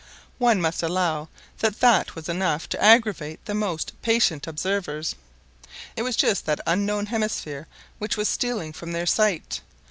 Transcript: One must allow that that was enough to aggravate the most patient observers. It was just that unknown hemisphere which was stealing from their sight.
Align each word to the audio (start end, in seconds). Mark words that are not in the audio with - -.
One 0.39 0.59
must 0.59 0.81
allow 0.81 1.29
that 1.59 1.79
that 1.79 2.15
was 2.15 2.27
enough 2.27 2.67
to 2.69 2.83
aggravate 2.83 3.45
the 3.45 3.53
most 3.53 3.93
patient 4.01 4.47
observers. 4.47 5.13
It 5.95 6.01
was 6.01 6.15
just 6.15 6.47
that 6.47 6.59
unknown 6.65 7.05
hemisphere 7.05 7.67
which 7.99 8.17
was 8.17 8.27
stealing 8.27 8.73
from 8.73 8.93
their 8.93 9.05
sight. 9.05 9.61